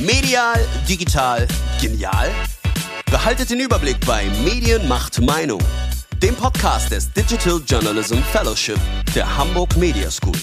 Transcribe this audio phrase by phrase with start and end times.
[0.00, 0.54] Medial,
[0.88, 1.46] digital,
[1.80, 2.30] genial?
[3.10, 5.60] Behaltet den Überblick bei Medien macht Meinung,
[6.22, 8.78] dem Podcast des Digital Journalism Fellowship
[9.14, 10.38] der Hamburg Media School.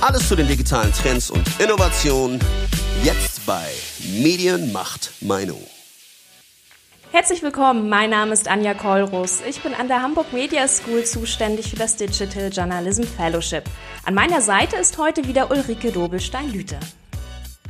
[0.00, 2.40] Alles zu den digitalen Trends und Innovationen
[3.04, 3.66] jetzt bei
[4.20, 5.62] Medien macht Meinung.
[7.10, 9.40] Herzlich willkommen, mein Name ist Anja Kollrus.
[9.48, 13.64] Ich bin an der Hamburg Media School zuständig für das Digital Journalism Fellowship.
[14.04, 16.78] An meiner Seite ist heute wieder Ulrike Dobelstein-Lüte.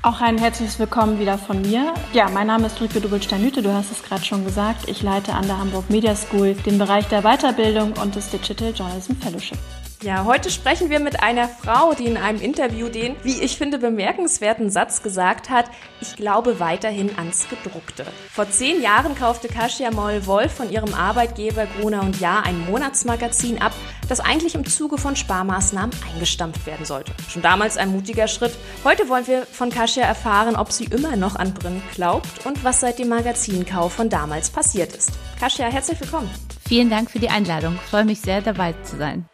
[0.01, 1.93] Auch ein herzliches Willkommen wieder von mir.
[2.13, 4.89] Ja, mein Name ist Ulrike Dobelstein-Lüte, du hast es gerade schon gesagt.
[4.89, 9.15] Ich leite an der Hamburg Media School den Bereich der Weiterbildung und des Digital Journalism
[9.15, 9.59] Fellowship.
[10.01, 13.79] Ja, heute sprechen wir mit einer Frau, die in einem Interview den, wie ich finde,
[13.79, 15.65] bemerkenswerten Satz gesagt hat,
[16.01, 18.07] ich glaube weiterhin ans Gedruckte.
[18.31, 23.73] Vor zehn Jahren kaufte Kasia Moll-Wolf von ihrem Arbeitgeber Gruner und Jahr ein Monatsmagazin ab,
[24.09, 27.13] das eigentlich im Zuge von Sparmaßnahmen eingestampft werden sollte.
[27.29, 28.57] Schon damals ein mutiger Schritt.
[28.85, 32.79] Heute wollen wir von Kasia erfahren, ob sie immer noch an Print glaubt und was
[32.79, 35.11] seit dem Magazinkauf von damals passiert ist.
[35.41, 36.31] Kasia, herzlich willkommen.
[36.69, 37.75] Vielen Dank für die Einladung.
[37.75, 39.29] Ich freue mich sehr, dabei zu sein.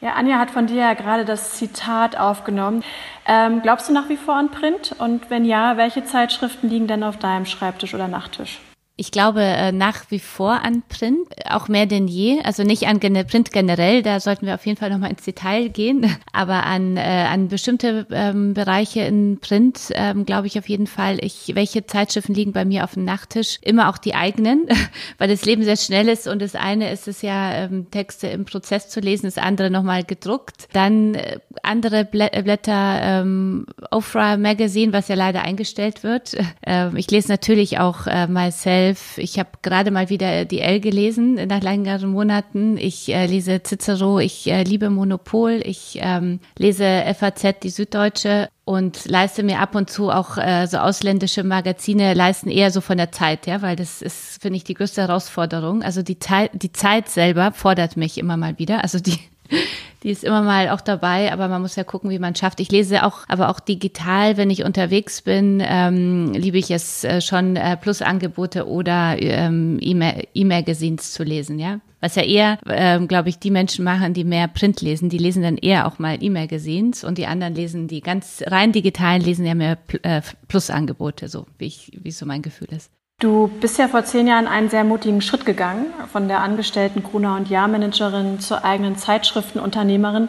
[0.00, 2.84] Ja, Anja hat von dir ja gerade das Zitat aufgenommen.
[3.26, 4.94] Ähm, glaubst du nach wie vor an Print?
[4.98, 8.60] Und wenn ja, welche Zeitschriften liegen denn auf deinem Schreibtisch oder Nachttisch?
[9.00, 12.40] Ich glaube äh, nach wie vor an Print, auch mehr denn je.
[12.42, 16.04] Also nicht an Print generell, da sollten wir auf jeden Fall nochmal ins Detail gehen,
[16.32, 21.18] aber an, äh, an bestimmte ähm, Bereiche in Print ähm, glaube ich auf jeden Fall.
[21.20, 23.60] Ich, welche Zeitschriften liegen bei mir auf dem Nachttisch?
[23.62, 24.66] Immer auch die eigenen,
[25.18, 28.46] weil das Leben sehr schnell ist und das eine ist es ja, ähm, Texte im
[28.46, 30.66] Prozess zu lesen, das andere nochmal gedruckt.
[30.72, 36.36] Dann äh, andere Blätter, ähm, Ofra Magazine, was ja leider eingestellt wird.
[36.66, 39.18] Äh, ich lese natürlich auch äh, myself elf.
[39.18, 42.76] Ich habe gerade mal wieder die L gelesen nach längeren Monaten.
[42.76, 49.06] Ich äh, lese Cicero, ich äh, liebe Monopol, ich ähm, lese FAZ, die Süddeutsche und
[49.06, 53.12] leiste mir ab und zu auch äh, so ausländische Magazine leisten eher so von der
[53.12, 55.82] Zeit, ja, weil das ist, finde ich, die größte Herausforderung.
[55.82, 58.82] Also die Zeit, die Zeit selber fordert mich immer mal wieder.
[58.82, 59.18] Also die
[60.02, 62.60] die ist immer mal auch dabei, aber man muss ja gucken, wie man schafft.
[62.60, 67.20] Ich lese auch, aber auch digital, wenn ich unterwegs bin, ähm, liebe ich es äh,
[67.20, 71.80] schon, äh, Plusangebote oder ähm, E-Magazines zu lesen, ja.
[72.00, 75.42] Was ja eher, ähm, glaube ich, die Menschen machen, die mehr Print lesen, die lesen
[75.42, 79.56] dann eher auch mal E-Magazines und die anderen lesen, die ganz rein digitalen lesen ja
[79.56, 82.92] mehr äh, Plusangebote, so wie ich, wie so mein Gefühl ist.
[83.20, 87.34] Du bist ja vor zehn Jahren einen sehr mutigen Schritt gegangen, von der angestellten Gruner
[87.34, 90.28] und Jahrmanagerin zur eigenen Zeitschriftenunternehmerin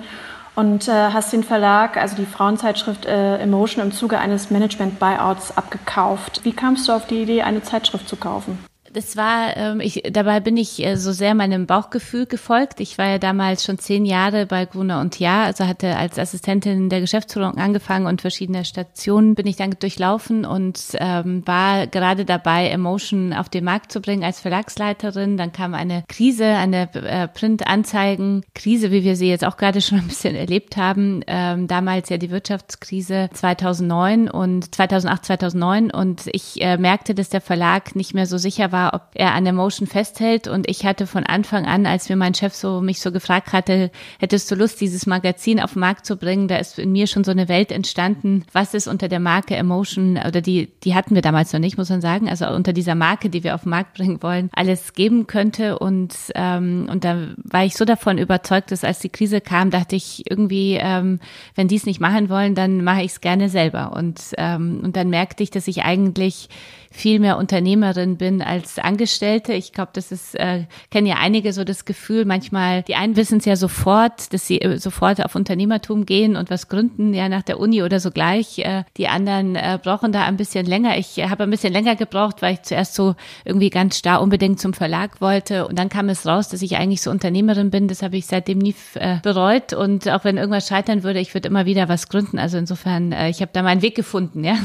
[0.55, 6.41] und äh, hast den Verlag, also die Frauenzeitschrift äh, Emotion, im Zuge eines Management-Buyouts abgekauft.
[6.45, 8.57] Wie kamst du auf die Idee, eine Zeitschrift zu kaufen?
[8.94, 12.79] Das war, ähm, ich, dabei bin ich äh, so sehr meinem Bauchgefühl gefolgt.
[12.79, 16.89] Ich war ja damals schon zehn Jahre bei Gruner und Jahr, also hatte als Assistentin
[16.89, 22.69] der Geschäftsführung angefangen und verschiedene Stationen bin ich dann durchlaufen und ähm, war gerade dabei,
[22.69, 25.38] Emotion auf den Markt zu bringen als Verlagsleiterin.
[25.38, 30.07] Dann kam eine Krise, eine äh, Printanzeigen-Krise, wie wir sie jetzt auch gerade schon ein
[30.07, 31.21] bisschen erlebt haben.
[31.27, 37.41] Ähm, damals ja die Wirtschaftskrise 2009 und 2008, 2009 und ich äh, merkte, dass der
[37.41, 40.47] Verlag nicht mehr so sicher war, war, ob er an der Motion festhält.
[40.47, 43.91] Und ich hatte von Anfang an, als mir mein Chef so mich so gefragt hatte,
[44.19, 46.47] hättest du Lust, dieses Magazin auf den Markt zu bringen?
[46.47, 50.18] Da ist in mir schon so eine Welt entstanden, was es unter der Marke Emotion
[50.18, 53.29] oder die, die hatten wir damals noch nicht, muss man sagen, also unter dieser Marke,
[53.29, 55.79] die wir auf den Markt bringen wollen, alles geben könnte.
[55.79, 59.95] Und, ähm, und da war ich so davon überzeugt, dass als die Krise kam, dachte
[59.95, 61.19] ich irgendwie, ähm,
[61.56, 63.94] wenn die es nicht machen wollen, dann mache ich es gerne selber.
[63.94, 66.50] Und, ähm, und dann merkte ich, dass ich eigentlich
[66.91, 69.53] viel mehr Unternehmerin bin als Angestellte.
[69.53, 73.40] Ich glaube, das ist, äh, kennen ja einige so das Gefühl, manchmal, die einen wissen
[73.40, 77.44] es ja sofort, dass sie äh, sofort auf Unternehmertum gehen und was gründen, ja nach
[77.44, 78.59] der Uni oder so gleich.
[78.59, 80.97] Äh, die anderen äh, brauchen da ein bisschen länger.
[80.97, 83.16] Ich äh, habe ein bisschen länger gebraucht, weil ich zuerst so
[83.46, 85.68] irgendwie ganz starr unbedingt zum Verlag wollte.
[85.68, 87.88] Und dann kam es raus, dass ich eigentlich so Unternehmerin bin.
[87.88, 89.74] Das habe ich seitdem nie äh, bereut.
[89.74, 92.38] Und auch wenn irgendwas scheitern würde, ich würde immer wieder was gründen.
[92.38, 94.57] Also insofern, äh, ich habe da meinen Weg gefunden, ja.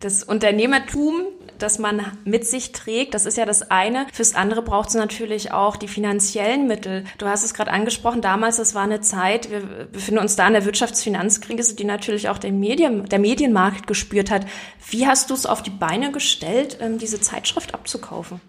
[0.00, 1.26] Das Unternehmertum
[1.58, 3.14] das man mit sich trägt.
[3.14, 4.06] Das ist ja das eine.
[4.12, 7.04] Fürs andere braucht es natürlich auch die finanziellen Mittel.
[7.18, 10.54] Du hast es gerade angesprochen, damals, das war eine Zeit, wir befinden uns da in
[10.54, 14.46] der Wirtschaftsfinanzkrise, die natürlich auch der, Medien, der Medienmarkt gespürt hat.
[14.90, 18.40] Wie hast du es auf die Beine gestellt, ähm, diese Zeitschrift abzukaufen?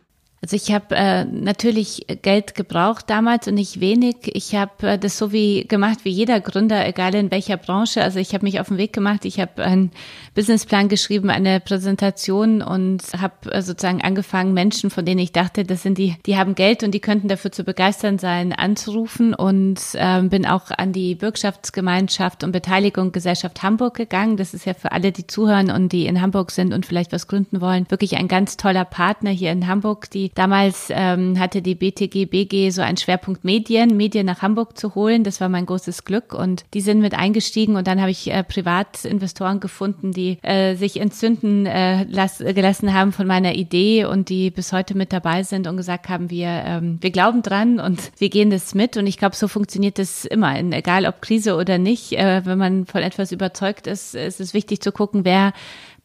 [0.41, 4.15] Also ich habe äh, natürlich Geld gebraucht damals und nicht wenig.
[4.33, 8.01] Ich habe äh, das so wie gemacht wie jeder Gründer, egal in welcher Branche.
[8.01, 9.25] Also ich habe mich auf den Weg gemacht.
[9.25, 9.91] Ich habe einen
[10.35, 15.83] Businessplan geschrieben, eine Präsentation und habe äh, sozusagen angefangen, Menschen, von denen ich dachte, das
[15.83, 20.21] sind die, die haben Geld und die könnten dafür zu begeistern sein, anzurufen und äh,
[20.21, 24.37] bin auch an die Bürgschaftsgemeinschaft und Beteiligung Gesellschaft Hamburg gegangen.
[24.37, 27.27] Das ist ja für alle, die zuhören und die in Hamburg sind und vielleicht was
[27.27, 31.75] gründen wollen, wirklich ein ganz toller Partner hier in Hamburg, die Damals ähm, hatte die
[31.75, 35.23] BTG BG so einen Schwerpunkt Medien, Medien nach Hamburg zu holen.
[35.23, 38.43] Das war mein großes Glück und die sind mit eingestiegen und dann habe ich äh,
[38.43, 44.51] Privatinvestoren gefunden, die äh, sich entzünden äh, las gelassen haben von meiner Idee und die
[44.51, 48.29] bis heute mit dabei sind und gesagt haben, wir, ähm, wir glauben dran und wir
[48.29, 51.77] gehen das mit und ich glaube, so funktioniert das immer, in, egal ob Krise oder
[51.77, 52.13] nicht.
[52.13, 55.53] Äh, wenn man von etwas überzeugt ist, ist es wichtig zu gucken, wer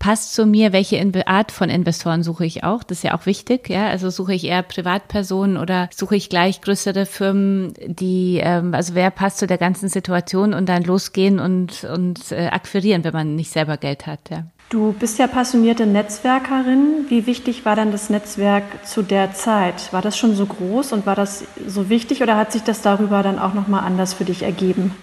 [0.05, 2.83] passt zu mir, welche Art von Investoren suche ich auch.
[2.83, 3.71] Das ist ja auch wichtig.
[3.71, 8.95] Ja, also suche ich eher Privatpersonen oder suche ich gleich größere Firmen, die, ähm, also
[8.95, 13.35] wer passt zu der ganzen Situation und dann losgehen und, und äh, akquirieren, wenn man
[13.35, 14.29] nicht selber Geld hat.
[14.29, 14.45] Ja.
[14.69, 17.07] Du bist ja passionierte Netzwerkerin.
[17.09, 19.91] Wie wichtig war dann das Netzwerk zu der Zeit?
[19.95, 23.23] War das schon so groß und war das so wichtig oder hat sich das darüber
[23.23, 24.95] dann auch nochmal anders für dich ergeben?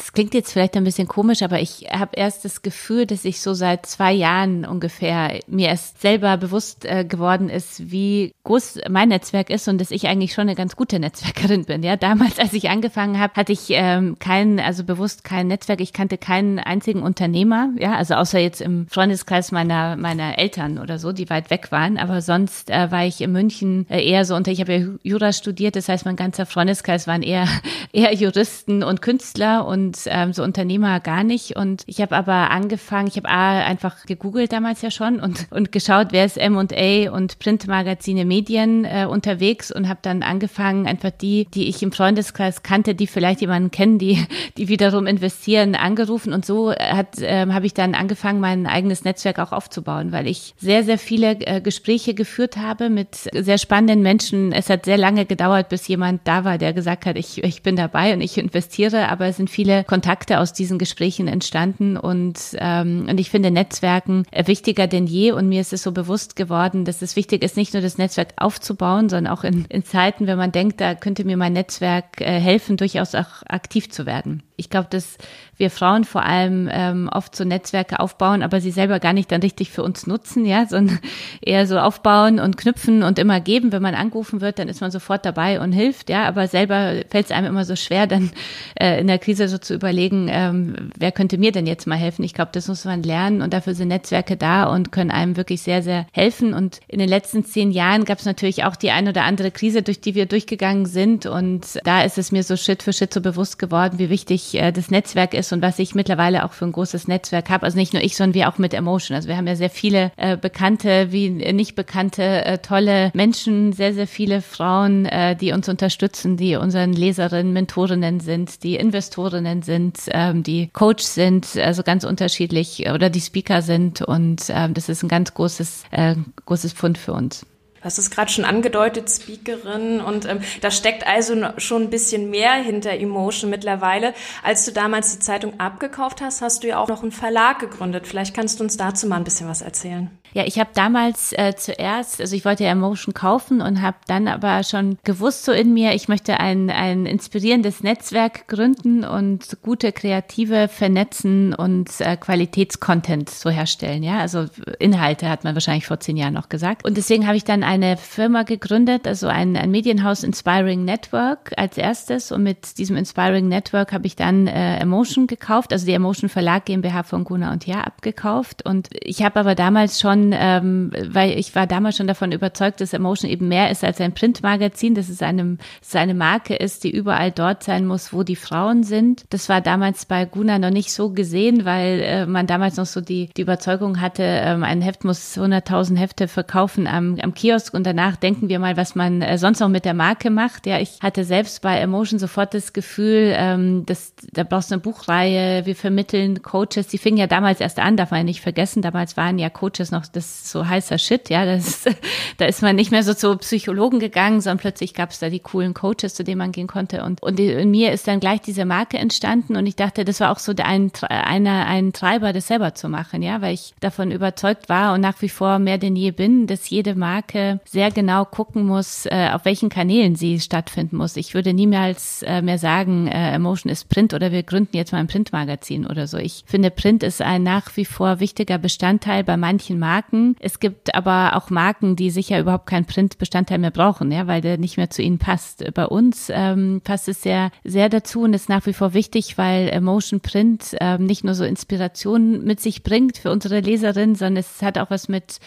[0.00, 3.42] Das klingt jetzt vielleicht ein bisschen komisch, aber ich habe erst das Gefühl, dass ich
[3.42, 9.10] so seit zwei Jahren ungefähr mir erst selber bewusst äh, geworden ist, wie groß mein
[9.10, 11.82] Netzwerk ist und dass ich eigentlich schon eine ganz gute Netzwerkerin bin.
[11.82, 15.82] Ja, damals, als ich angefangen habe, hatte ich ähm, kein, also bewusst kein Netzwerk.
[15.82, 17.68] Ich kannte keinen einzigen Unternehmer.
[17.78, 21.98] Ja, also außer jetzt im Freundeskreis meiner meiner Eltern oder so, die weit weg waren.
[21.98, 24.50] Aber sonst äh, war ich in München äh, eher so unter.
[24.50, 27.46] Ich habe ja Jura studiert, das heißt, mein ganzer Freundeskreis waren eher
[27.92, 31.56] eher Juristen und Künstler und und ähm, so Unternehmer gar nicht.
[31.56, 36.08] Und ich habe aber angefangen, ich habe einfach gegoogelt damals ja schon und, und geschaut,
[36.10, 41.68] wer ist M&A und Printmagazine, Medien äh, unterwegs und habe dann angefangen, einfach die, die
[41.68, 44.24] ich im Freundeskreis kannte, die vielleicht jemanden kennen, die,
[44.56, 46.32] die wiederum investieren, angerufen.
[46.32, 50.54] Und so hat äh, habe ich dann angefangen, mein eigenes Netzwerk auch aufzubauen, weil ich
[50.58, 54.52] sehr, sehr viele äh, Gespräche geführt habe mit sehr spannenden Menschen.
[54.52, 57.74] Es hat sehr lange gedauert, bis jemand da war, der gesagt hat, ich, ich bin
[57.74, 62.38] dabei und ich investiere, aber es sind viele viele Kontakte aus diesen Gesprächen entstanden und,
[62.54, 66.84] ähm, und ich finde Netzwerken wichtiger denn je und mir ist es so bewusst geworden,
[66.84, 70.38] dass es wichtig ist, nicht nur das Netzwerk aufzubauen, sondern auch in, in Zeiten, wenn
[70.38, 74.42] man denkt, da könnte mir mein Netzwerk äh, helfen, durchaus auch aktiv zu werden.
[74.60, 75.16] Ich glaube, dass
[75.56, 79.40] wir Frauen vor allem ähm, oft so Netzwerke aufbauen, aber sie selber gar nicht dann
[79.40, 80.98] richtig für uns nutzen, ja, sondern
[81.40, 83.72] eher so aufbauen und knüpfen und immer geben.
[83.72, 87.26] Wenn man angerufen wird, dann ist man sofort dabei und hilft, ja, aber selber fällt
[87.26, 88.30] es einem immer so schwer, dann
[88.78, 92.22] äh, in der Krise so zu überlegen, ähm, wer könnte mir denn jetzt mal helfen?
[92.22, 95.62] Ich glaube, das muss man lernen und dafür sind Netzwerke da und können einem wirklich
[95.62, 96.52] sehr, sehr helfen.
[96.52, 99.82] Und in den letzten zehn Jahren gab es natürlich auch die ein oder andere Krise,
[99.82, 103.20] durch die wir durchgegangen sind und da ist es mir so Schritt für Schritt so
[103.20, 106.72] bewusst geworden, wie wichtig äh, das Netzwerk ist und was ich mittlerweile auch für ein
[106.72, 107.64] großes Netzwerk habe.
[107.64, 109.16] Also nicht nur ich, sondern wir auch mit Emotion.
[109.16, 113.94] Also wir haben ja sehr viele äh, bekannte wie nicht bekannte äh, tolle Menschen, sehr,
[113.94, 119.98] sehr viele Frauen, äh, die uns unterstützen, die unseren Leserinnen, Mentorinnen sind, die Investorinnen sind,
[120.08, 125.02] ähm, die Coach sind, also ganz unterschiedlich oder die Speaker sind und ähm, das ist
[125.02, 126.14] ein ganz großes, äh,
[126.46, 127.46] großes Pfund für uns.
[127.80, 132.28] Du hast es gerade schon angedeutet, Speakerin, und ähm, da steckt also schon ein bisschen
[132.28, 134.12] mehr hinter Emotion mittlerweile.
[134.42, 138.06] Als du damals die Zeitung abgekauft hast, hast du ja auch noch einen Verlag gegründet.
[138.06, 140.10] Vielleicht kannst du uns dazu mal ein bisschen was erzählen.
[140.32, 144.28] Ja, ich habe damals äh, zuerst, also ich wollte ja Emotion kaufen und habe dann
[144.28, 149.90] aber schon gewusst so in mir, ich möchte ein, ein inspirierendes Netzwerk gründen und gute
[149.90, 154.04] Kreative vernetzen und äh, Qualitätscontent so herstellen.
[154.04, 154.46] Ja, also
[154.78, 156.84] Inhalte hat man wahrscheinlich vor zehn Jahren noch gesagt.
[156.84, 161.78] Und deswegen habe ich dann eine Firma gegründet, also ein, ein Medienhaus Inspiring Network als
[161.78, 162.32] erstes.
[162.32, 166.64] Und mit diesem Inspiring Network habe ich dann äh, Emotion gekauft, also die Emotion Verlag
[166.64, 168.64] GmbH von Guna und Ja abgekauft.
[168.64, 172.92] Und ich habe aber damals schon ähm, weil ich war damals schon davon überzeugt, dass
[172.92, 177.30] Emotion eben mehr ist als ein Printmagazin, dass es eine, dass Marke ist, die überall
[177.30, 179.24] dort sein muss, wo die Frauen sind.
[179.30, 183.00] Das war damals bei Guna noch nicht so gesehen, weil äh, man damals noch so
[183.00, 187.84] die, die Überzeugung hatte, ähm, ein Heft muss 100.000 Hefte verkaufen am, am Kiosk und
[187.84, 190.66] danach denken wir mal, was man äh, sonst noch mit der Marke macht.
[190.66, 194.80] Ja, ich hatte selbst bei Emotion sofort das Gefühl, ähm, dass da brauchst du eine
[194.80, 198.80] Buchreihe, wir vermitteln Coaches, die fingen ja damals erst an, darf man ja nicht vergessen,
[198.80, 201.84] damals waren ja Coaches noch das so heißer Shit, ja, das,
[202.38, 205.40] da ist man nicht mehr so zu Psychologen gegangen, sondern plötzlich gab es da die
[205.40, 207.04] coolen Coaches, zu denen man gehen konnte.
[207.04, 210.30] Und, und in mir ist dann gleich diese Marke entstanden und ich dachte, das war
[210.30, 214.68] auch so ein, einer, ein Treiber, das selber zu machen, ja, weil ich davon überzeugt
[214.68, 218.66] war und nach wie vor mehr denn je bin, dass jede Marke Sehr genau gucken
[218.66, 221.16] muss, äh, auf welchen Kanälen sie stattfinden muss.
[221.16, 224.98] Ich würde niemals äh, mehr sagen, äh, Emotion ist Print oder wir gründen jetzt mal
[224.98, 226.18] ein Printmagazin oder so.
[226.18, 230.36] Ich finde, Print ist ein nach wie vor wichtiger Bestandteil bei manchen Marken.
[230.40, 234.58] Es gibt aber auch Marken, die sicher überhaupt keinen Printbestandteil mehr brauchen, ja, weil der
[234.58, 235.64] nicht mehr zu ihnen passt.
[235.74, 239.68] Bei uns ähm, passt es sehr, sehr dazu und ist nach wie vor wichtig, weil
[239.68, 244.62] Emotion Print ähm, nicht nur so Inspiration mit sich bringt für unsere Leserinnen, sondern es
[244.62, 245.40] hat auch was mit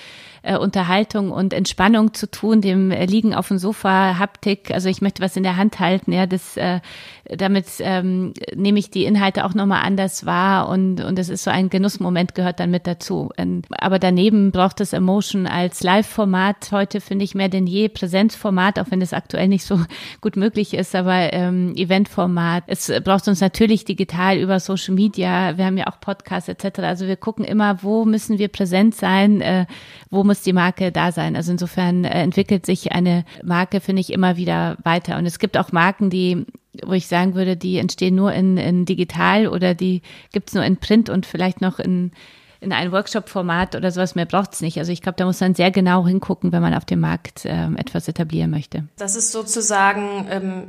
[0.44, 5.02] äh, Unterhaltung und Entspannung zu tun, dem äh, Liegen auf dem Sofa, Haptik, also ich
[5.02, 6.80] möchte was in der Hand halten, ja, das äh,
[7.26, 11.52] damit ähm, nehme ich die Inhalte auch nochmal anders wahr und und es ist so
[11.52, 13.30] ein Genussmoment gehört dann mit dazu.
[13.38, 18.80] Und, aber daneben braucht es Emotion als Live-Format heute finde ich mehr denn je Präsenzformat,
[18.80, 19.80] auch wenn es aktuell nicht so
[20.22, 22.64] gut möglich ist, aber ähm, Eventformat.
[22.68, 25.58] Es braucht uns natürlich digital über Social Media.
[25.58, 26.80] Wir haben ja auch Podcasts etc.
[26.80, 29.66] Also wir gucken immer, wo müssen wir präsent sein, äh,
[30.10, 31.36] wo muss die Marke da sein.
[31.36, 35.18] Also insofern äh, entwickelt sich eine Marke, finde ich, immer wieder weiter.
[35.18, 36.46] Und es gibt auch Marken, die
[36.84, 40.78] wo ich sagen würde, die entstehen nur in, in digital oder die gibt's nur in
[40.78, 42.12] Print und vielleicht noch in
[42.63, 44.77] in ein Workshop-Format oder sowas mehr braucht es nicht.
[44.79, 47.77] Also ich glaube, da muss man sehr genau hingucken, wenn man auf dem Markt ähm,
[47.77, 48.86] etwas etablieren möchte.
[48.98, 50.63] Das ist sozusagen ähm,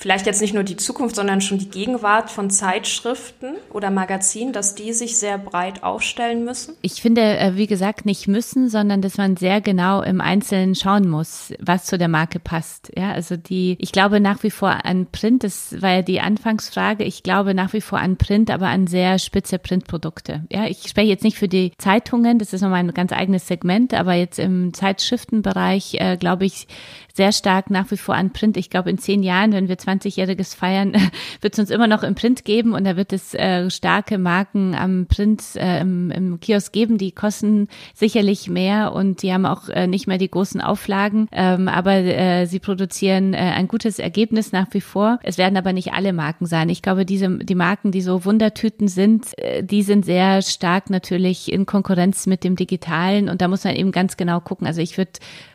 [0.00, 4.74] vielleicht jetzt nicht nur die Zukunft, sondern schon die Gegenwart von Zeitschriften oder Magazinen, dass
[4.74, 6.74] die sich sehr breit aufstellen müssen?
[6.80, 11.06] Ich finde, äh, wie gesagt, nicht müssen, sondern dass man sehr genau im Einzelnen schauen
[11.06, 12.90] muss, was zu der Marke passt.
[12.96, 17.04] Ja, also die, ich glaube nach wie vor an Print, das war ja die Anfangsfrage,
[17.04, 20.44] ich glaube nach wie vor an Print, aber an sehr spitze Printprodukte.
[20.50, 23.46] Ja, ich spreche jetzt nicht nicht für die Zeitungen, das ist nochmal ein ganz eigenes
[23.46, 26.66] Segment, aber jetzt im Zeitschriftenbereich äh, glaube ich
[27.14, 28.56] sehr stark nach wie vor an Print.
[28.56, 30.94] Ich glaube, in zehn Jahren, wenn wir 20-Jähriges feiern,
[31.40, 34.74] wird es uns immer noch im Print geben und da wird es äh, starke Marken
[34.74, 39.68] am Print äh, im, im Kiosk geben, die kosten sicherlich mehr und die haben auch
[39.68, 44.52] äh, nicht mehr die großen Auflagen, ähm, aber äh, sie produzieren äh, ein gutes Ergebnis
[44.52, 45.18] nach wie vor.
[45.22, 46.68] Es werden aber nicht alle Marken sein.
[46.70, 51.19] Ich glaube, diese die Marken, die so Wundertüten sind, äh, die sind sehr stark natürlich
[51.28, 54.66] in Konkurrenz mit dem Digitalen und da muss man eben ganz genau gucken.
[54.66, 55.12] Also ich würde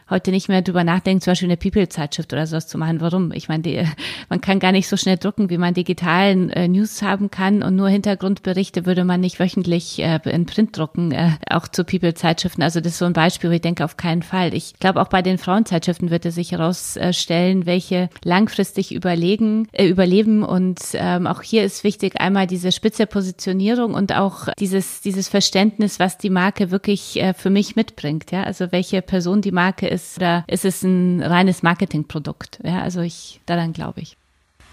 [0.10, 3.02] heute nicht mehr drüber nachdenken, zum Beispiel eine People-Zeitschrift oder sowas zu machen.
[3.02, 3.32] Warum?
[3.32, 3.84] Ich meine, die,
[4.30, 7.76] man kann gar nicht so schnell drucken, wie man digitalen äh, News haben kann und
[7.76, 12.62] nur Hintergrundberichte würde man nicht wöchentlich äh, in Print drucken, äh, auch zu People-Zeitschriften.
[12.62, 14.54] Also das ist so ein Beispiel, wo ich denke, auf keinen Fall.
[14.54, 20.44] Ich glaube, auch bei den Frauenzeitschriften wird es sich herausstellen, welche langfristig überlegen, äh, überleben
[20.44, 26.00] und ähm, auch hier ist wichtig einmal diese spitze Positionierung und auch dieses, dieses Verständnis,
[26.00, 28.32] was die Marke wirklich äh, für mich mitbringt.
[28.32, 32.60] Ja, also welche Person die Marke ist oder ist es ein reines Marketingprodukt?
[32.64, 34.18] Ja, also ich, daran glaube ich.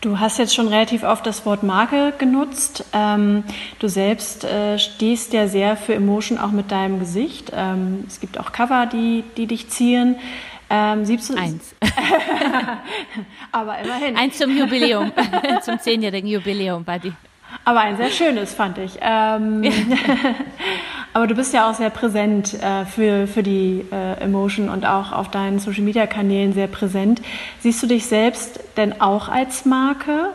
[0.02, 2.84] Du hast jetzt schon relativ oft das Wort Marke genutzt.
[2.92, 3.44] Ähm,
[3.78, 7.52] du selbst äh, stehst ja sehr für Emotion auch mit deinem Gesicht.
[7.54, 10.16] Ähm, es gibt auch Cover, die, die dich ziehen.
[10.70, 11.04] Ähm,
[11.36, 11.76] Eins.
[13.52, 14.16] Aber immerhin.
[14.16, 15.12] Eins zum Jubiläum,
[15.62, 17.12] zum zehnjährigen Jubiläum war die.
[17.64, 18.98] Aber ein sehr schönes, fand ich.
[19.00, 19.64] Ähm,
[21.12, 25.12] aber du bist ja auch sehr präsent äh, für, für die äh, Emotion und auch
[25.12, 27.22] auf deinen Social-Media-Kanälen sehr präsent.
[27.60, 30.34] Siehst du dich selbst denn auch als Marke?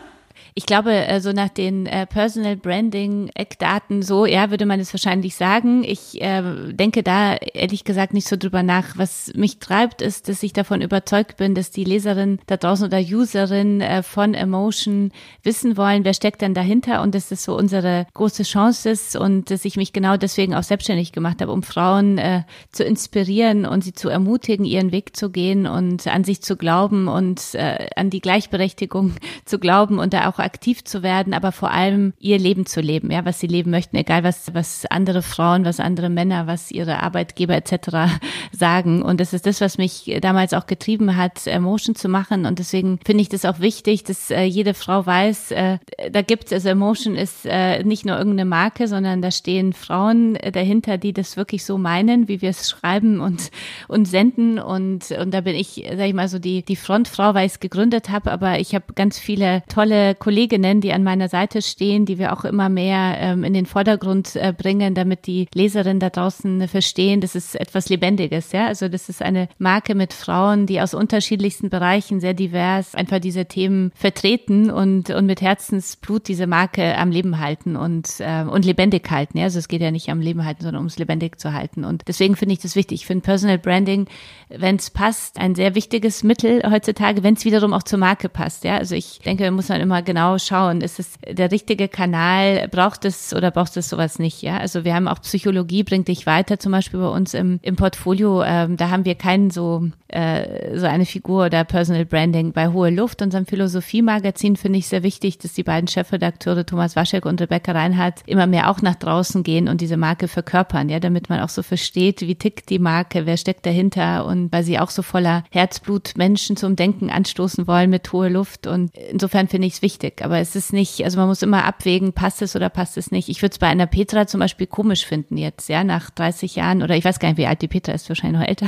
[0.57, 4.91] Ich glaube, äh, so nach den äh, Personal Branding Eckdaten so, ja, würde man es
[4.91, 5.83] wahrscheinlich sagen.
[5.83, 6.41] Ich äh,
[6.73, 8.97] denke da ehrlich gesagt nicht so drüber nach.
[8.97, 12.97] Was mich treibt, ist, dass ich davon überzeugt bin, dass die Leserin da draußen oder
[12.97, 15.11] Userin äh, von Emotion
[15.43, 19.51] wissen wollen, wer steckt denn dahinter und dass das so unsere große Chance ist und
[19.51, 23.83] dass ich mich genau deswegen auch selbstständig gemacht habe, um Frauen äh, zu inspirieren und
[23.83, 28.09] sie zu ermutigen, ihren Weg zu gehen und an sich zu glauben und äh, an
[28.09, 29.13] die Gleichberechtigung
[29.45, 33.11] zu glauben und da auch aktiv zu werden, aber vor allem ihr Leben zu leben,
[33.11, 37.03] ja, was sie leben möchten, egal was, was andere Frauen, was andere Männer, was ihre
[37.03, 38.17] Arbeitgeber etc.
[38.51, 39.01] sagen.
[39.01, 42.45] Und das ist das, was mich damals auch getrieben hat, Emotion zu machen.
[42.45, 45.79] Und deswegen finde ich das auch wichtig, dass äh, jede Frau weiß, äh,
[46.11, 50.37] da gibt es, also Emotion ist äh, nicht nur irgendeine Marke, sondern da stehen Frauen
[50.37, 53.51] äh, dahinter, die das wirklich so meinen, wie wir es schreiben und,
[53.89, 54.59] und senden.
[54.59, 57.59] Und, und da bin ich, sag ich mal, so die, die Frontfrau, weil ich es
[57.59, 62.05] gegründet habe, aber ich habe ganz viele tolle Kollegen Kolleginnen, die an meiner Seite stehen,
[62.05, 66.11] die wir auch immer mehr ähm, in den Vordergrund äh, bringen, damit die Leserinnen da
[66.11, 68.67] draußen verstehen, das ist etwas Lebendiges, ja.
[68.67, 73.45] Also das ist eine Marke mit Frauen, die aus unterschiedlichsten Bereichen sehr divers einfach diese
[73.45, 79.09] Themen vertreten und, und mit Herzensblut diese Marke am Leben halten und, äh, und lebendig
[79.09, 79.39] halten.
[79.39, 79.45] Ja?
[79.45, 81.83] Also es geht ja nicht am Leben halten, sondern ums lebendig zu halten.
[81.83, 83.01] Und deswegen finde ich das wichtig.
[83.01, 84.05] Ich finde Personal Branding,
[84.49, 88.65] wenn es passt, ein sehr wichtiges Mittel heutzutage, wenn es wiederum auch zur Marke passt.
[88.65, 88.77] Ja?
[88.77, 93.05] Also ich denke, muss man immer genau genau schauen, ist es der richtige Kanal, braucht
[93.05, 94.57] es oder braucht es sowas nicht, ja.
[94.57, 98.43] Also wir haben auch Psychologie bringt dich weiter, zum Beispiel bei uns im, im Portfolio,
[98.43, 102.51] ähm, da haben wir keinen so, äh, so eine Figur oder Personal Branding.
[102.51, 107.25] Bei Hohe Luft, unserem Philosophie-Magazin, finde ich sehr wichtig, dass die beiden Chefredakteure Thomas Waschek
[107.25, 111.29] und Rebecca Reinhardt immer mehr auch nach draußen gehen und diese Marke verkörpern, ja, damit
[111.29, 114.89] man auch so versteht, wie tickt die Marke, wer steckt dahinter und weil sie auch
[114.89, 119.73] so voller Herzblut Menschen zum Denken anstoßen wollen mit hoher Luft und insofern finde ich
[119.73, 122.97] es wichtig, aber es ist nicht, also man muss immer abwägen, passt es oder passt
[122.97, 123.29] es nicht.
[123.29, 126.83] Ich würde es bei einer Petra zum Beispiel komisch finden jetzt, ja, nach 30 Jahren
[126.83, 128.67] oder ich weiß gar nicht, wie alt die Petra ist, wahrscheinlich noch älter,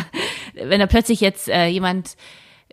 [0.53, 2.15] wenn da plötzlich jetzt äh, jemand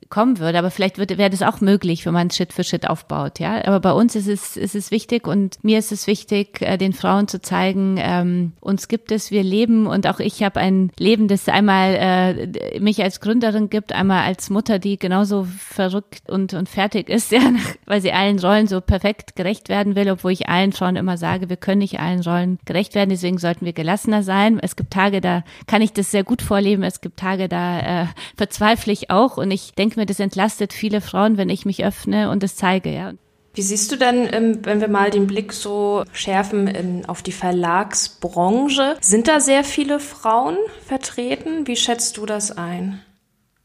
[0.09, 0.59] kommen würde.
[0.59, 3.39] Aber vielleicht wird, wäre das auch möglich, wenn man Schritt für Schritt aufbaut.
[3.39, 6.77] Ja, aber bei uns ist es, ist es wichtig und mir ist es wichtig, äh,
[6.77, 10.91] den Frauen zu zeigen, ähm, uns gibt es, wir leben und auch ich habe ein
[10.99, 16.55] Leben, das einmal äh, mich als Gründerin gibt, einmal als Mutter, die genauso verrückt und,
[16.55, 17.41] und fertig ist, ja,
[17.87, 21.49] weil sie allen Rollen so perfekt gerecht werden will, obwohl ich allen Frauen immer sage,
[21.49, 24.59] wir können nicht allen Rollen gerecht werden, deswegen sollten wir gelassener sein.
[24.61, 28.07] Es gibt Tage, da kann ich das sehr gut vorleben, es gibt Tage, da äh,
[28.37, 32.31] verzweifle ich auch und ich denke mir, das entlastet viele Frauen, wenn ich mich öffne
[32.31, 33.13] und es zeige, ja.
[33.55, 38.97] Wie siehst du denn, ähm, wenn wir mal den Blick so schärfen auf die Verlagsbranche?
[39.01, 41.67] Sind da sehr viele Frauen vertreten?
[41.67, 43.01] Wie schätzt du das ein?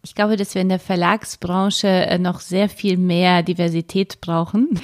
[0.03, 4.79] Ich glaube, dass wir in der Verlagsbranche äh, noch sehr viel mehr Diversität brauchen.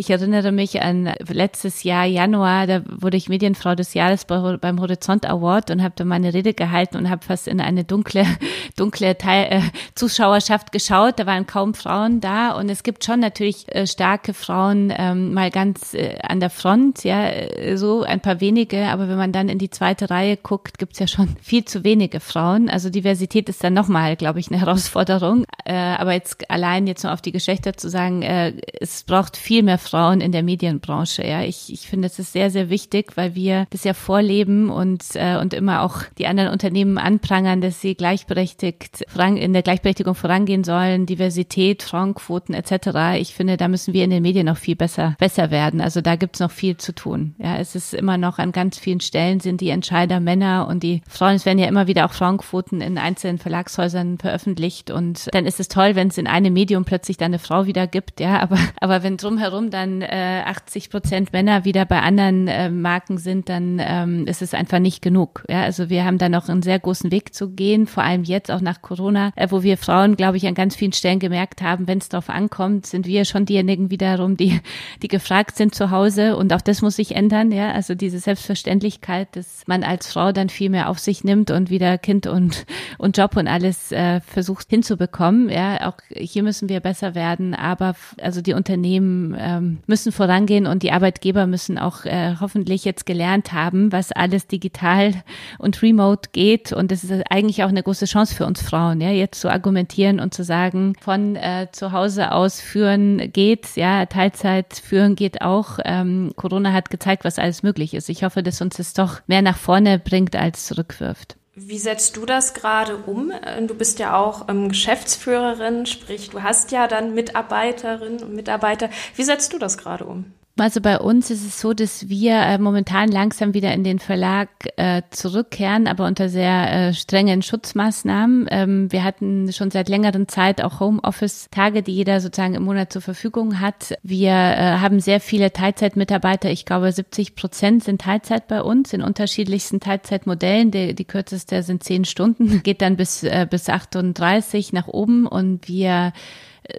[0.00, 5.28] Ich erinnere mich an letztes Jahr, Januar, da wurde ich Medienfrau des Jahres beim Horizont
[5.28, 8.24] Award und habe da meine Rede gehalten und habe fast in eine dunkle,
[8.78, 9.60] dunkle Teil, äh,
[9.94, 11.18] Zuschauerschaft geschaut.
[11.18, 15.50] Da waren kaum Frauen da und es gibt schon natürlich äh, starke Frauen ähm, mal
[15.50, 19.50] ganz äh, an der Front, ja, äh, so ein paar wenige, aber wenn man dann
[19.50, 22.70] in die zweite Reihe guckt, gibt's ja schon viel zu wenige Frauen.
[22.70, 25.44] Also Diversität ist dann nochmal, glaube ich, eine Herausforderung.
[25.66, 29.62] Äh, aber jetzt allein jetzt nur auf die Geschlechter zu sagen, äh, es braucht viel
[29.62, 31.26] mehr Frauen Frauen in der Medienbranche.
[31.26, 35.02] Ja, ich, ich finde, es ist sehr, sehr wichtig, weil wir das ja vorleben und,
[35.14, 40.64] äh, und immer auch die anderen Unternehmen anprangern, dass sie gleichberechtigt in der Gleichberechtigung vorangehen
[40.64, 43.18] sollen, Diversität, Frauenquoten etc.
[43.20, 45.80] Ich finde, da müssen wir in den Medien noch viel besser, besser werden.
[45.80, 47.34] Also da gibt es noch viel zu tun.
[47.38, 51.02] Ja, es ist immer noch an ganz vielen Stellen sind die Entscheider Männer und die
[51.08, 55.60] Frauen, es werden ja immer wieder auch Frauenquoten in einzelnen Verlagshäusern veröffentlicht und dann ist
[55.60, 58.58] es toll, wenn es in einem Medium plötzlich dann eine Frau wieder gibt, ja, aber,
[58.80, 63.80] aber wenn drumherum dann äh, 80 Prozent Männer wieder bei anderen äh, Marken sind, dann
[63.80, 65.44] ähm, ist es einfach nicht genug.
[65.48, 68.50] Ja, also wir haben da noch einen sehr großen Weg zu gehen, vor allem jetzt
[68.50, 71.88] auch nach Corona, äh, wo wir Frauen, glaube ich, an ganz vielen Stellen gemerkt haben,
[71.88, 74.60] wenn es darauf ankommt, sind wir schon diejenigen wiederum, die,
[75.02, 77.52] die gefragt sind zu Hause und auch das muss sich ändern.
[77.52, 81.70] Ja, also diese Selbstverständlichkeit, dass man als Frau dann viel mehr auf sich nimmt und
[81.70, 82.66] wieder Kind und
[82.98, 85.48] und Job und alles äh, versucht hinzubekommen.
[85.48, 90.82] Ja, auch hier müssen wir besser werden, aber also die Unternehmen ähm, müssen vorangehen und
[90.82, 95.12] die Arbeitgeber müssen auch äh, hoffentlich jetzt gelernt haben, was alles digital
[95.58, 96.72] und remote geht.
[96.72, 100.20] Und das ist eigentlich auch eine große Chance für uns Frauen, ja, jetzt zu argumentieren
[100.20, 105.78] und zu sagen, von äh, zu Hause aus führen geht, ja, Teilzeit führen geht auch.
[105.84, 108.08] Ähm, Corona hat gezeigt, was alles möglich ist.
[108.08, 111.36] Ich hoffe, dass uns das doch mehr nach vorne bringt als zurückwirft.
[111.54, 113.30] Wie setzt du das gerade um?
[113.30, 118.88] Äh, du bist ja auch ähm, Geschäftsführerin, sprich, du hast ja dann Mitarbeiterinnen und Mitarbeiter.
[119.16, 120.32] Wie setzt du das gerade um?
[120.60, 124.48] Also bei uns ist es so, dass wir äh, momentan langsam wieder in den Verlag
[124.76, 128.46] äh, zurückkehren, aber unter sehr äh, strengen Schutzmaßnahmen.
[128.50, 133.02] Ähm, wir hatten schon seit längerem Zeit auch Homeoffice-Tage, die jeder sozusagen im Monat zur
[133.02, 133.94] Verfügung hat.
[134.02, 136.50] Wir äh, haben sehr viele Teilzeitmitarbeiter.
[136.50, 140.70] Ich glaube, 70 Prozent sind Teilzeit bei uns in unterschiedlichsten Teilzeitmodellen.
[140.70, 145.68] Die, die kürzeste sind zehn Stunden, geht dann bis, äh, bis 38 nach oben und
[145.68, 146.12] wir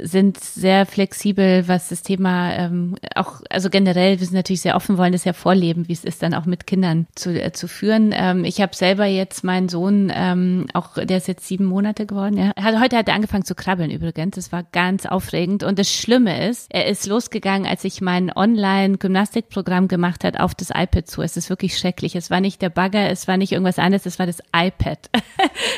[0.01, 4.97] sind sehr flexibel, was das Thema ähm, auch, also generell, wir sind natürlich sehr offen,
[4.97, 8.13] wollen das ja vorleben, wie es ist, dann auch mit Kindern zu, äh, zu führen.
[8.13, 12.37] Ähm, ich habe selber jetzt meinen Sohn, ähm, auch der ist jetzt sieben Monate geworden.
[12.37, 12.51] Ja.
[12.61, 14.35] Hat, heute hat er angefangen zu krabbeln übrigens.
[14.35, 15.63] Das war ganz aufregend.
[15.63, 20.69] Und das Schlimme ist, er ist losgegangen, als ich mein Online-Gymnastikprogramm gemacht hat, auf das
[20.69, 21.21] iPad zu.
[21.21, 22.15] Es ist wirklich schrecklich.
[22.15, 25.09] Es war nicht der Bagger, es war nicht irgendwas anderes, es war das iPad.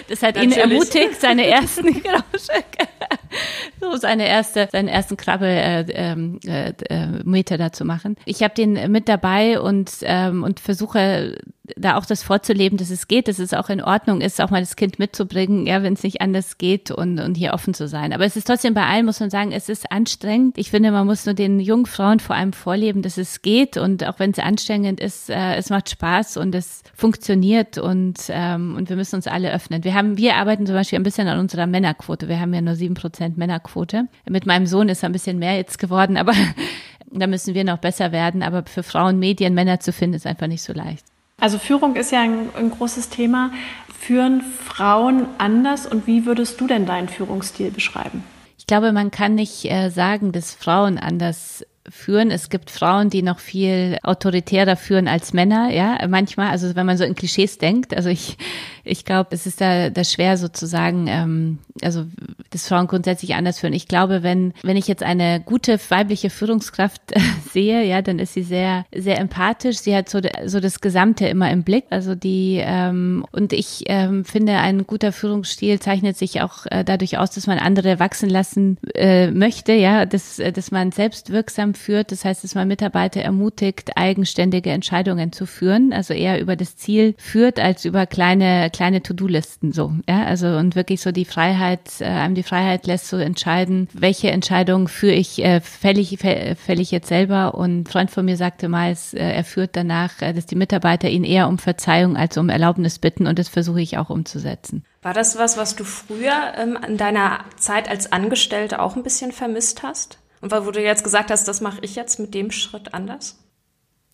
[0.09, 0.57] Das hat Natürlich.
[0.57, 2.19] ihn ermutigt, seine ersten genau,
[3.81, 8.15] so seine erste, seinen ersten Krabbelmeter äh, äh, äh, Meter da zu machen.
[8.25, 11.37] Ich habe den mit dabei und ähm, und versuche
[11.77, 14.59] da auch das vorzuleben, dass es geht, dass es auch in Ordnung ist, auch mal
[14.59, 18.11] das Kind mitzubringen, ja, wenn es nicht anders geht und, und hier offen zu sein.
[18.11, 20.57] Aber es ist trotzdem bei allen, muss man sagen, es ist anstrengend.
[20.57, 24.05] Ich finde, man muss nur den jungen Frauen vor allem vorleben, dass es geht und
[24.05, 28.89] auch wenn es anstrengend ist, äh, es macht Spaß und es funktioniert und, ähm, und
[28.89, 29.85] wir müssen uns alle öffnen.
[29.85, 32.27] Wir haben, wir arbeiten zum Beispiel ein bisschen an unserer Männerquote.
[32.27, 34.09] Wir haben ja nur sieben Prozent Männerquote.
[34.29, 36.33] Mit meinem Sohn ist ein bisschen mehr jetzt geworden, aber
[37.15, 40.47] Da müssen wir noch besser werden, aber für Frauen Medien Männer zu finden, ist einfach
[40.47, 41.05] nicht so leicht.
[41.43, 43.51] Also Führung ist ja ein, ein großes Thema.
[43.99, 48.23] Führen Frauen anders und wie würdest du denn deinen Führungsstil beschreiben?
[48.57, 52.31] Ich glaube, man kann nicht äh, sagen, dass Frauen anders führen.
[52.31, 56.95] Es gibt Frauen, die noch viel autoritärer führen als Männer, ja, manchmal, also wenn man
[56.95, 57.93] so in Klischees denkt.
[57.93, 58.37] Also ich,
[58.85, 62.05] ich glaube, es ist da, da schwer sozusagen, ähm, also
[62.49, 63.73] dass Frauen grundsätzlich anders führen.
[63.73, 67.01] Ich glaube, wenn, wenn ich jetzt eine gute weibliche Führungskraft
[67.51, 69.77] sehe, ja, dann ist sie sehr, sehr empathisch.
[69.77, 71.85] Sie hat so, so das Gesamte immer im Blick.
[71.91, 77.17] Also die, ähm, und ich ähm, finde, ein guter Führungsstil zeichnet sich auch äh, dadurch
[77.17, 82.11] aus, dass man andere wachsen lassen äh, möchte, ja, dass, dass man selbst wirksam führt.
[82.11, 87.15] Das heißt, dass man Mitarbeiter ermutigt, eigenständige Entscheidungen zu führen, also eher über das Ziel
[87.17, 89.93] führt als über kleine kleine To-Do-Listen so.
[90.09, 93.87] Ja, also und wirklich so die Freiheit, äh, einem die Freiheit lässt zu so entscheiden,
[93.93, 97.55] welche Entscheidung führe ich äh, fällig fällig jetzt selber.
[97.55, 100.55] Und ein Freund von mir sagte mal, es, äh, er führt danach, äh, dass die
[100.55, 104.83] Mitarbeiter ihn eher um Verzeihung als um Erlaubnis bitten und das versuche ich auch umzusetzen.
[105.01, 109.31] War das was, was du früher ähm, in deiner Zeit als Angestellte auch ein bisschen
[109.31, 110.17] vermisst hast?
[110.41, 113.42] Und wo du jetzt gesagt hast, das mache ich jetzt mit dem Schritt anders?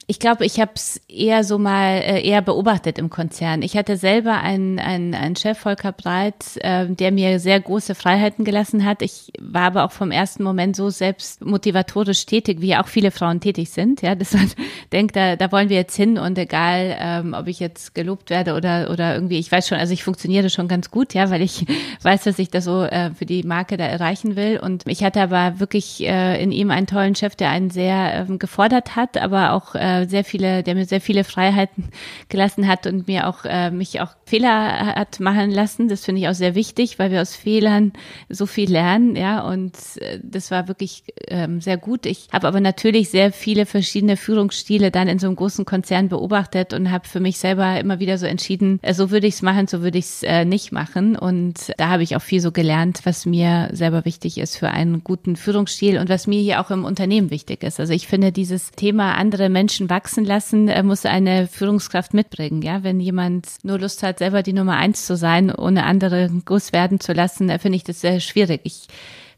[0.10, 3.62] Ich glaube, ich habe es eher so mal äh, eher beobachtet im Konzern.
[3.62, 8.44] Ich hatte selber einen, einen, einen Chef, Volker Breit, äh, der mir sehr große Freiheiten
[8.44, 9.04] gelassen hat.
[9.04, 13.40] Ich war aber auch vom ersten Moment so selbst motivatorisch tätig, wie auch viele Frauen
[13.40, 14.02] tätig sind.
[14.02, 14.50] Ja, dass man
[14.92, 18.56] denkt, da, da wollen wir jetzt hin und egal, ähm, ob ich jetzt gelobt werde
[18.56, 21.68] oder oder irgendwie, ich weiß schon, also ich funktioniere schon ganz gut, ja, weil ich
[22.02, 24.60] weiß, dass ich das so äh, für die Marke da erreichen will.
[24.60, 28.40] Und ich hatte aber wirklich äh, in ihm einen tollen Chef, der einen sehr ähm,
[28.40, 31.90] gefordert hat, aber auch äh, sehr viele, der mir sehr viele Freiheiten
[32.30, 35.88] gelassen hat und mir auch äh, mich auch Fehler hat machen lassen.
[35.88, 37.94] Das finde ich auch sehr wichtig, weil wir aus Fehlern
[38.30, 39.42] so viel lernen, ja.
[39.42, 42.06] Und äh, das war wirklich ähm, sehr gut.
[42.06, 46.74] Ich habe aber natürlich sehr viele verschiedene Führungsstile dann in so einem großen Konzern beobachtet
[46.74, 49.68] und habe für mich selber immer wieder so entschieden, äh, so würde ich es machen,
[49.68, 51.16] so würde ich es äh, nicht machen.
[51.16, 55.04] Und da habe ich auch viel so gelernt, was mir selber wichtig ist für einen
[55.04, 57.80] guten Führungsstil und was mir hier auch im Unternehmen wichtig ist.
[57.80, 62.62] Also ich finde dieses Thema andere Menschen wachsen lassen, muss eine Führungskraft mitbringen.
[62.62, 66.74] Ja, wenn jemand nur Lust hat, selber die Nummer eins zu sein, ohne andere groß
[66.74, 68.62] werden zu lassen, finde ich das sehr schwierig.
[68.64, 68.88] Ich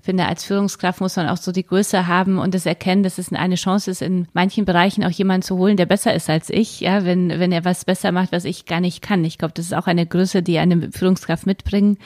[0.02, 3.32] finde, als Führungskraft muss man auch so die Größe haben und das erkennen, dass es
[3.32, 6.80] eine Chance ist, in manchen Bereichen auch jemanden zu holen, der besser ist als ich,
[6.80, 9.24] ja, wenn, wenn er was besser macht, was ich gar nicht kann.
[9.24, 11.98] Ich glaube, das ist auch eine Größe, die eine Führungskraft mitbringen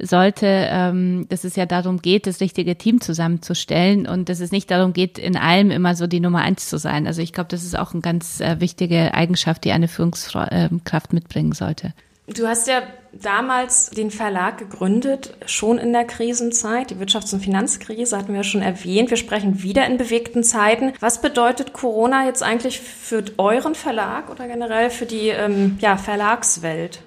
[0.00, 4.70] sollte, ähm, dass es ja darum geht, das richtige Team zusammenzustellen und dass es nicht
[4.70, 7.06] darum geht, in allem immer so die Nummer eins zu sein.
[7.06, 11.52] Also ich glaube, das ist auch eine ganz äh, wichtige Eigenschaft, die eine Führungskraft mitbringen
[11.52, 11.92] sollte.
[12.28, 12.82] Du hast ja
[13.12, 16.90] damals den Verlag gegründet, schon in der Krisenzeit.
[16.90, 19.10] Die Wirtschafts- und Finanzkrise hatten wir schon erwähnt.
[19.10, 20.92] Wir sprechen wieder in bewegten Zeiten.
[21.00, 27.02] Was bedeutet Corona jetzt eigentlich für euren Verlag oder generell für die ähm, ja, Verlagswelt?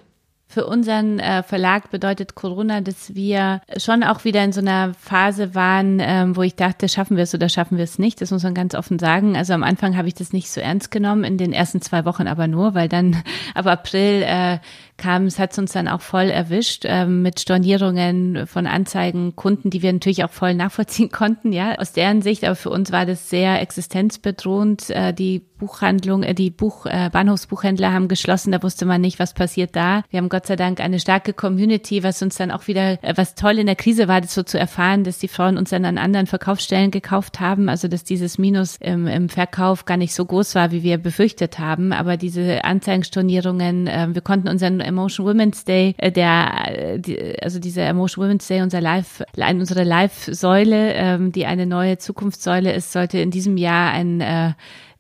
[0.47, 5.55] Für unseren äh, Verlag bedeutet Corona, dass wir schon auch wieder in so einer Phase
[5.55, 8.21] waren, ähm, wo ich dachte, schaffen wir es oder schaffen wir es nicht.
[8.21, 9.36] Das muss man ganz offen sagen.
[9.36, 12.27] Also am Anfang habe ich das nicht so ernst genommen, in den ersten zwei Wochen
[12.27, 13.23] aber nur, weil dann
[13.55, 14.60] ab April äh,
[14.97, 19.81] kam, es hat uns dann auch voll erwischt äh, mit Stornierungen von Anzeigen, Kunden, die
[19.81, 22.43] wir natürlich auch voll nachvollziehen konnten, ja, aus deren Sicht.
[22.45, 24.91] Aber für uns war das sehr existenzbedrohend.
[24.91, 30.03] Äh, die Buchhandlung, die Buch, Bahnhofsbuchhändler haben geschlossen, da wusste man nicht, was passiert da.
[30.10, 33.36] Wir haben Gott sei Dank eine starke Community, was uns dann auch wieder, äh, was
[33.36, 35.98] toll in der Krise war, das so zu erfahren, dass die Frauen uns dann an
[35.98, 40.54] anderen Verkaufsstellen gekauft haben, also dass dieses Minus im, im Verkauf gar nicht so groß
[40.56, 41.93] war, wie wir befürchtet haben.
[41.93, 47.00] Aber diese Anzeigenstornierungen, äh, wir konnten unseren Emotion Women's Day, äh, der,
[47.41, 52.91] also dieser Emotion Women's Day, unser Live, unsere Live-Säule, ähm, die eine neue Zukunftssäule ist,
[52.91, 54.52] sollte in diesem Jahr ein äh,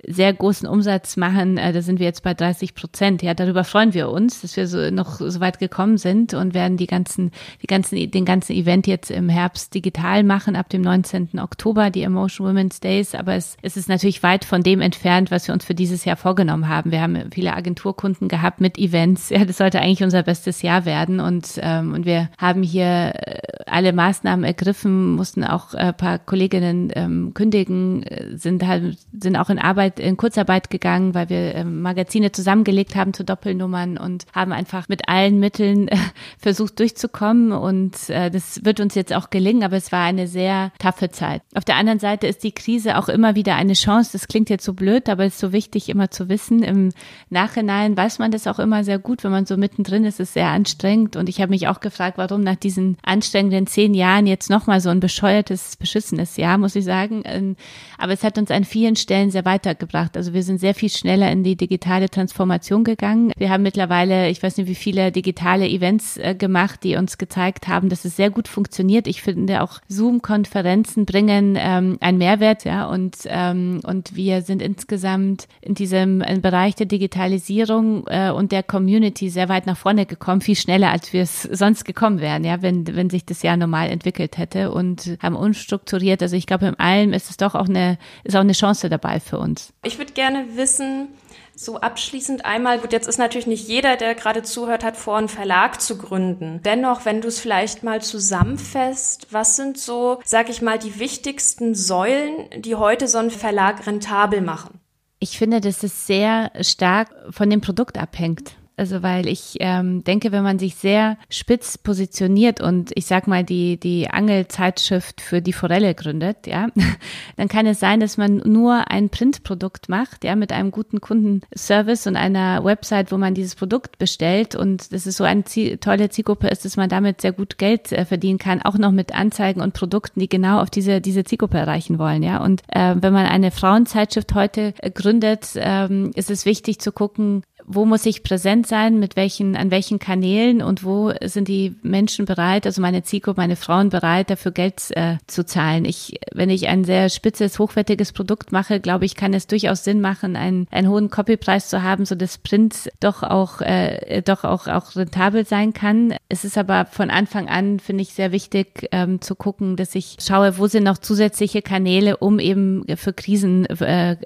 [0.07, 1.57] sehr großen Umsatz machen.
[1.57, 3.21] Äh, da sind wir jetzt bei 30 Prozent.
[3.23, 6.77] Ja, darüber freuen wir uns, dass wir so noch so weit gekommen sind und werden
[6.77, 11.39] die ganzen, die ganzen, den ganzen Event jetzt im Herbst digital machen ab dem 19.
[11.39, 13.15] Oktober, die Emotion Women's Days.
[13.15, 16.17] Aber es, es ist natürlich weit von dem entfernt, was wir uns für dieses Jahr
[16.17, 16.91] vorgenommen haben.
[16.91, 19.29] Wir haben viele Agenturkunden gehabt mit Events.
[19.29, 23.39] Ja, das sollte eigentlich unser bestes Jahr werden und ähm, und wir haben hier äh,
[23.65, 29.49] alle Maßnahmen ergriffen, mussten auch ein äh, paar Kolleginnen ähm, kündigen, sind halt sind auch
[29.49, 34.25] in Arbeit Zeit in Kurzarbeit gegangen, weil wir äh, Magazine zusammengelegt haben zu Doppelnummern und
[34.33, 35.97] haben einfach mit allen Mitteln äh,
[36.37, 40.71] versucht durchzukommen und äh, das wird uns jetzt auch gelingen, aber es war eine sehr
[40.79, 41.41] taffe Zeit.
[41.55, 44.11] Auf der anderen Seite ist die Krise auch immer wieder eine Chance.
[44.13, 46.63] Das klingt jetzt so blöd, aber es ist so wichtig immer zu wissen.
[46.63, 46.91] Im
[47.29, 50.33] Nachhinein weiß man das auch immer sehr gut, wenn man so mittendrin ist, ist es
[50.33, 54.49] sehr anstrengend und ich habe mich auch gefragt, warum nach diesen anstrengenden zehn Jahren jetzt
[54.49, 57.23] nochmal so ein bescheuertes, beschissenes Jahr, muss ich sagen.
[57.25, 57.55] Ähm,
[57.97, 59.84] aber es hat uns an vielen Stellen sehr weitergebracht.
[60.17, 63.31] Also wir sind sehr viel schneller in die digitale Transformation gegangen.
[63.37, 67.67] Wir haben mittlerweile, ich weiß nicht, wie viele digitale Events äh, gemacht, die uns gezeigt
[67.67, 69.07] haben, dass es sehr gut funktioniert.
[69.07, 75.47] Ich finde auch Zoom-Konferenzen bringen ähm, einen Mehrwert, ja, und, ähm, und wir sind insgesamt
[75.61, 80.55] in diesem Bereich der Digitalisierung äh, und der Community sehr weit nach vorne gekommen, viel
[80.55, 84.37] schneller, als wir es sonst gekommen wären, ja, wenn, wenn sich das Jahr normal entwickelt
[84.37, 86.21] hätte und haben unstrukturiert.
[86.21, 89.19] Also ich glaube, in allem ist es doch auch eine, ist auch eine Chance dabei
[89.19, 89.73] für uns.
[89.83, 91.09] Ich würde gerne wissen,
[91.55, 95.29] so abschließend einmal, gut, jetzt ist natürlich nicht jeder, der gerade zuhört, hat vor, einen
[95.29, 96.61] Verlag zu gründen.
[96.63, 101.73] Dennoch, wenn du es vielleicht mal zusammenfasst, was sind so, sag ich mal, die wichtigsten
[101.73, 104.79] Säulen, die heute so einen Verlag rentabel machen?
[105.19, 108.55] Ich finde, dass es sehr stark von dem Produkt abhängt.
[108.77, 113.43] Also weil ich ähm, denke, wenn man sich sehr spitz positioniert und ich sag mal
[113.43, 116.67] die die Angelzeitschrift für die Forelle gründet, ja,
[117.37, 122.07] dann kann es sein, dass man nur ein Printprodukt macht, ja, mit einem guten Kundenservice
[122.07, 125.43] und einer Website, wo man dieses Produkt bestellt und das ist so eine
[125.79, 129.15] tolle Zielgruppe ist, dass man damit sehr gut Geld äh, verdienen kann, auch noch mit
[129.15, 132.43] Anzeigen und Produkten, die genau auf diese diese Zielgruppe erreichen wollen, ja.
[132.43, 137.43] Und äh, wenn man eine Frauenzeitschrift heute äh, gründet, ähm, ist es wichtig zu gucken,
[137.67, 142.25] wo muss ich präsent sein, mit welchen, an welchen Kanälen und wo sind die Menschen
[142.25, 145.85] bereit, also meine Zielgruppe, meine Frauen bereit, dafür Geld äh, zu zahlen.
[145.85, 149.99] Ich, wenn ich ein sehr spitzes, hochwertiges Produkt mache, glaube ich, kann es durchaus Sinn
[149.99, 154.67] machen, einen, einen hohen Copypreis zu haben, so dass Print doch auch, äh, doch auch,
[154.67, 156.13] auch rentabel sein kann.
[156.29, 160.17] Es ist aber von Anfang an, finde ich, sehr wichtig ähm, zu gucken, dass ich
[160.21, 164.17] schaue, wo sind noch zusätzliche Kanäle, um eben für Krisen äh,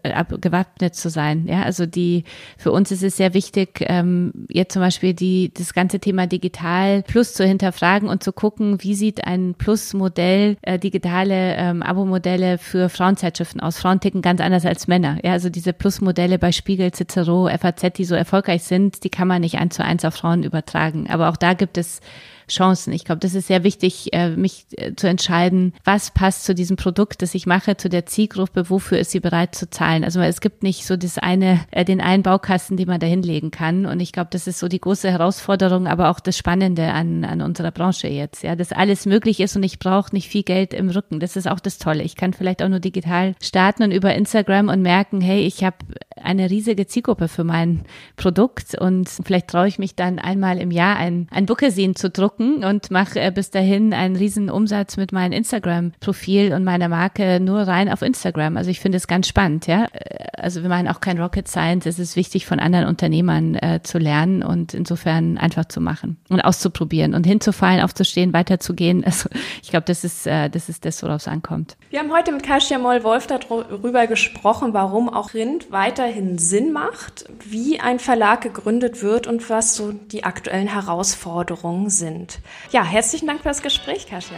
[0.41, 1.47] gewappnet zu sein.
[1.47, 2.25] Ja, also die,
[2.57, 6.27] für uns ist es sehr sehr wichtig, ähm, jetzt zum Beispiel die, das ganze Thema
[6.27, 12.57] Digital Plus zu hinterfragen und zu gucken, wie sieht ein Plus-Modell, äh, digitale ähm, Abo-Modelle
[12.57, 13.77] für Frauenzeitschriften aus.
[13.77, 15.17] Frauen ticken ganz anders als Männer.
[15.23, 19.41] Ja, also diese Plus-Modelle bei Spiegel, Cicero, FAZ, die so erfolgreich sind, die kann man
[19.41, 21.07] nicht eins zu eins auf Frauen übertragen.
[21.09, 22.01] Aber auch da gibt es
[22.49, 22.93] Chancen.
[22.93, 26.77] Ich glaube, das ist sehr wichtig, äh, mich äh, zu entscheiden, was passt zu diesem
[26.77, 30.03] Produkt, das ich mache, zu der Zielgruppe, wofür ist sie bereit zu zahlen.
[30.03, 33.51] Also es gibt nicht so das eine, äh, den einen Baukasten, den man da hinlegen
[33.51, 33.85] kann.
[33.85, 37.41] Und ich glaube, das ist so die große Herausforderung, aber auch das Spannende an, an
[37.41, 40.89] unserer Branche jetzt, ja, dass alles möglich ist und ich brauche nicht viel Geld im
[40.89, 41.19] Rücken.
[41.19, 42.03] Das ist auch das Tolle.
[42.03, 45.77] Ich kann vielleicht auch nur digital starten und über Instagram und merken, hey, ich habe
[46.21, 47.85] eine riesige Zielgruppe für mein
[48.15, 52.38] Produkt und vielleicht traue ich mich dann einmal im Jahr ein, ein Bookesin zu drucken
[52.39, 57.39] gucken und mache äh, bis dahin einen riesen Umsatz mit meinem Instagram-Profil und meiner Marke
[57.39, 58.57] nur rein auf Instagram.
[58.57, 59.87] Also ich finde es ganz spannend, ja.
[59.91, 61.85] Äh, also wir meinen auch kein Rocket Science.
[61.85, 66.39] Es ist wichtig, von anderen Unternehmern äh, zu lernen und insofern einfach zu machen und
[66.39, 69.03] auszuprobieren und hinzufallen, aufzustehen, weiterzugehen.
[69.09, 69.27] Also
[69.63, 71.77] ich glaube, das ist, äh, das ist das, worauf es ankommt.
[71.89, 77.79] Wir haben heute mit Kasia Moll-Wolf darüber gesprochen, warum auch Rind weiterhin Sinn macht, wie
[77.79, 82.43] ein Verlag gegründet wird und was so die aktuellen Herausforderungen sind sind.
[82.71, 84.37] Ja, herzlichen Dank für das Gespräch, Kasia.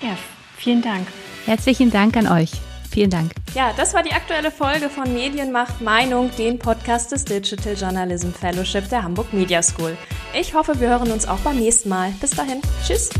[0.00, 0.16] Ja,
[0.56, 1.06] vielen Dank.
[1.46, 2.50] Herzlichen Dank an euch.
[2.90, 3.32] Vielen Dank.
[3.54, 8.88] Ja, das war die aktuelle Folge von Medienmacht Meinung, den Podcast des Digital Journalism Fellowship
[8.88, 9.96] der Hamburg Media School.
[10.32, 12.12] Ich hoffe, wir hören uns auch beim nächsten Mal.
[12.20, 12.60] Bis dahin.
[12.86, 13.10] Tschüss.